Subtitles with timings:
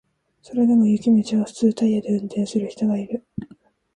[0.41, 3.23] それでも雪道を普通タイヤで運転する人がいる